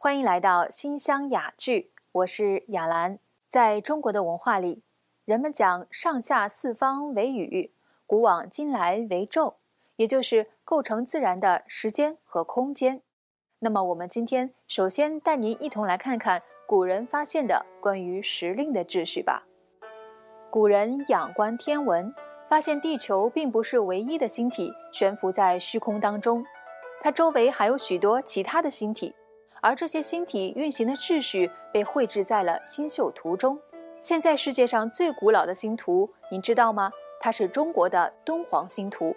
[0.00, 3.18] 欢迎来到新乡雅聚，我是雅兰。
[3.48, 4.84] 在中国的文化里，
[5.24, 7.72] 人们讲上下四方为宇，
[8.06, 9.56] 古往今来为宙，
[9.96, 13.02] 也就是构成自然的时间和空间。
[13.58, 19.48] 那么，我们今天首先带您一同来看看古人发现的关于时令的秩序吧。
[20.48, 22.14] 古人仰观天文，
[22.48, 26.46] 发现地球并不是唯一的星体悬浮在虚空当中，
[27.02, 29.16] 它周围还有许多其他的星体，
[29.60, 33.58] 而这些星体运行的秩序被绘制在了星宿图中。
[34.00, 36.90] 现在世界上最古老的星图，您知道吗？
[37.20, 39.14] 它是中国的敦煌星图，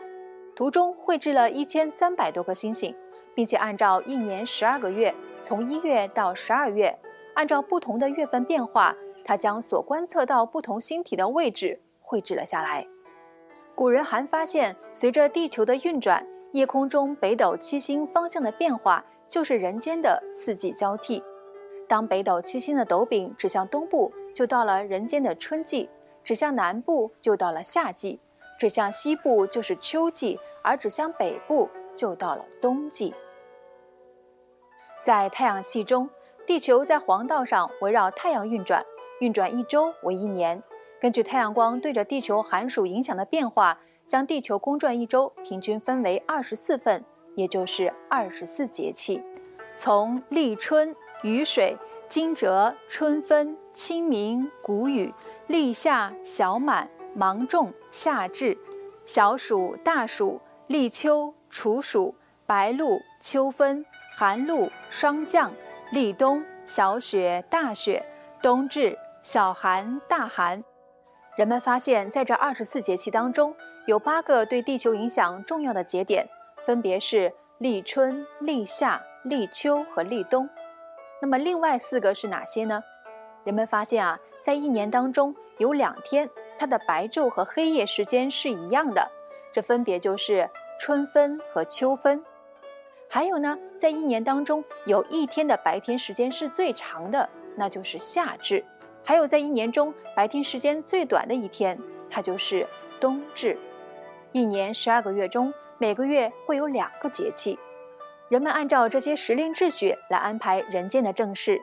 [0.56, 2.96] 图中绘制了一千三百多颗星星，
[3.36, 6.98] 并且按照一年十二个月，从一月到十二月，
[7.36, 8.96] 按照不同的月份变化。
[9.24, 12.88] 他将所观测到不同星体的位置绘制了下来。
[13.76, 21.24] 古人还发现，随着地球的运转，夜空中北斗七星方向的变化，就是人间的四季交替。
[21.88, 25.88] 当北斗七星的斗柄指向东部，就到了人间的春季；
[26.22, 28.20] 指向南部，就到了夏季；
[28.60, 33.14] 指向西部，就是秋季；而指向北部，就到了冬季。
[35.02, 36.10] 在太阳系中，
[36.46, 38.86] 地球在黄道上围绕太阳运转。
[39.22, 40.62] 运转一周为一年，
[41.00, 49.22] 根据太阳光对着地球寒暑影响的变化，将地球公转一周平均分为二十四份，也就是二十四节气。
[49.76, 55.14] 从立春、雨水、惊蛰、春分、清明、谷雨、
[55.48, 58.58] 立夏、小满、芒种、夏至、
[59.06, 62.16] 小暑、大暑、立秋、处暑、
[62.46, 65.52] 白露、秋分、寒露、霜降、
[65.92, 68.06] 立冬、小雪、大雪、
[68.42, 68.98] 冬至。
[69.24, 70.64] 小寒、大寒，
[71.36, 76.28] 人们发现，在这二十四节气当中，有八个对地球影响重要的节点，
[76.66, 80.50] 分别是立春、立夏、立秋和立冬。
[81.22, 82.82] 那么，另外四个是哪些呢？
[83.44, 89.12] 人们发现啊，在一年当中有两天，它的白昼和黑夜时间是一样的，
[89.52, 92.24] 这分别就是春分和秋分。
[93.10, 98.64] 还有呢，在一年当中有一天的白天时间是最长的，那就是夏至。
[99.04, 101.78] 还有，在一年中白天时间最短的一天，
[102.10, 102.66] 它就是
[103.00, 103.58] 冬至。
[104.32, 107.58] 一年十二个月中，每个月会有两个节气。
[108.30, 111.60] 人们按照这些时令秩序来安排人间的正事。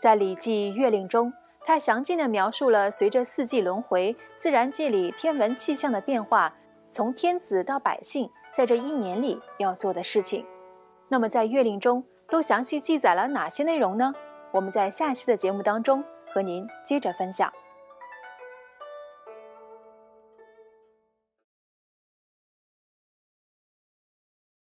[0.00, 1.30] 在《礼记·月令》中，
[1.62, 6.54] 它详尽地描述了随着四季轮回，自然界里天文气象的变化，
[6.88, 10.46] 从天子到百姓在这一年里要做的事情。
[11.08, 14.14] 那么，在月令中都详细记载了哪些内容呢？
[14.52, 16.02] 我们在下期的节目当中。
[16.32, 17.52] 和您接着分享。